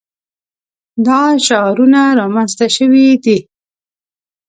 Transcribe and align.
دا 1.05 1.21
شعارونه 1.45 2.01
رامنځته 2.19 2.67
شوي 2.75 3.05
دي. 3.23 3.37